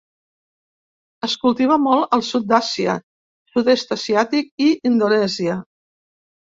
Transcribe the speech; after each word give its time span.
Es 1.27 1.35
cultiva 1.43 1.77
molt 1.83 2.17
al 2.19 2.25
sud 2.31 2.49
d'Àsia, 2.53 2.97
sud-est 3.55 3.97
asiàtic 4.01 4.69
i 4.71 4.75
Indonèsia. 4.93 5.65